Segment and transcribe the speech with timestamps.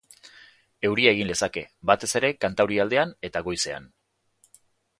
[0.87, 3.87] Euria egin lezake, batez ere kantaurialdean eta goizean.